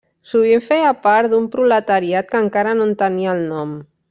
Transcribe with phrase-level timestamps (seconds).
[0.29, 3.79] Sovint feia part d'un proletariat que encara no en tenia el nom.